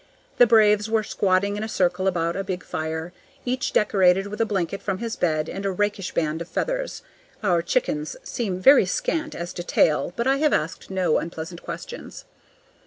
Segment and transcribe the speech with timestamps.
[0.39, 3.13] The braves were squatting in a circle about a big fire,
[3.45, 7.03] each decorated with a blanket from his bed and a rakish band of feathers.
[7.43, 12.25] (Our chickens seem very scant as to tail, but I have asked no unpleasant questions.)